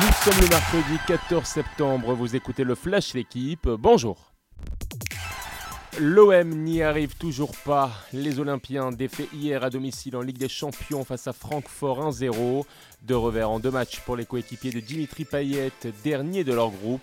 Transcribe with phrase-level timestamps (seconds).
[0.00, 4.32] Nous sommes le mercredi 14 septembre, vous écoutez le Flash L'équipe, bonjour.
[5.98, 7.92] L'OM n'y arrive toujours pas.
[8.14, 12.64] Les Olympiens défaits hier à domicile en Ligue des Champions face à Francfort 1-0.
[13.02, 15.72] Deux revers en deux matchs pour les coéquipiers de Dimitri Payet,
[16.02, 17.02] dernier de leur groupe.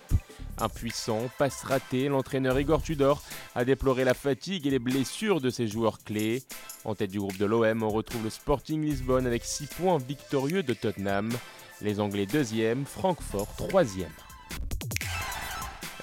[0.58, 3.22] Impuissant, passe ratée, l'entraîneur Igor Tudor
[3.54, 6.42] a déploré la fatigue et les blessures de ses joueurs clés.
[6.84, 10.64] En tête du groupe de l'OM, on retrouve le Sporting Lisbonne avec 6 points victorieux
[10.64, 11.30] de Tottenham.
[11.80, 14.10] Les Anglais deuxième, Francfort troisième.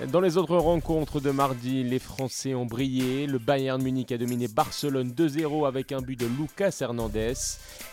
[0.08, 3.28] Dans les autres rencontres de mardi, les Français ont brillé.
[3.28, 7.34] Le Bayern Munich a dominé Barcelone 2-0 avec un but de Lucas Hernandez.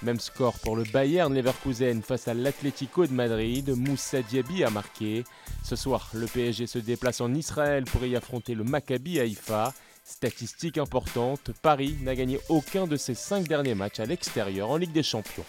[0.03, 3.73] Même score pour le Bayern Leverkusen face à l'Atlético de Madrid.
[3.77, 5.25] Moussa Diaby a marqué.
[5.65, 9.73] Ce soir, le PSG se déplace en Israël pour y affronter le Maccabi Haïfa.
[10.05, 14.93] Statistique importante, Paris n'a gagné aucun de ses cinq derniers matchs à l'extérieur en Ligue
[14.93, 15.45] des Champions.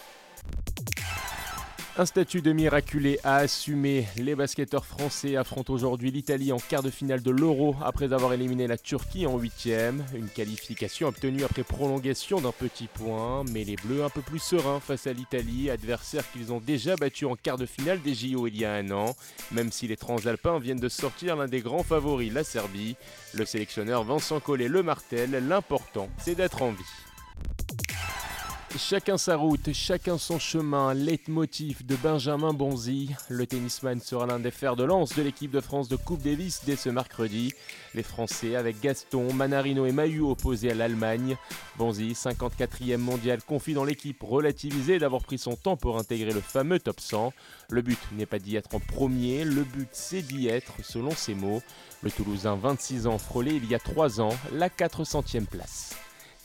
[1.96, 4.08] Un statut de miraculé à assumer.
[4.16, 8.66] Les basketteurs français affrontent aujourd'hui l'Italie en quart de finale de l'Euro après avoir éliminé
[8.66, 10.04] la Turquie en huitième.
[10.12, 14.80] Une qualification obtenue après prolongation d'un petit point, mais les Bleus un peu plus sereins
[14.80, 18.56] face à l'Italie, adversaire qu'ils ont déjà battu en quart de finale des JO il
[18.56, 19.14] y a un an.
[19.52, 22.96] Même si les Transalpins viennent de sortir l'un des grands favoris, la Serbie,
[23.34, 27.13] le sélectionneur Vincent Collet le martel, l'important c'est d'être en vie.
[28.76, 33.10] Chacun sa route, chacun son chemin, leitmotiv de Benjamin Bonzi.
[33.28, 36.62] Le tennisman sera l'un des fers de lance de l'équipe de France de Coupe Davis
[36.66, 37.54] dès ce mercredi.
[37.94, 41.36] Les Français avec Gaston, Manarino et Mahu opposés à l'Allemagne.
[41.78, 46.80] Bonzi, 54e mondial, confie dans l'équipe relativisée d'avoir pris son temps pour intégrer le fameux
[46.80, 47.32] top 100.
[47.70, 51.36] Le but n'est pas d'y être en premier, le but c'est d'y être, selon ses
[51.36, 51.62] mots.
[52.02, 55.94] Le Toulousain, 26 ans, frôlé il y a 3 ans la 400e place.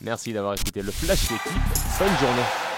[0.02, 1.52] Merci d'avoir écouté le Flash L'équipe.
[1.98, 2.69] Bonne journée.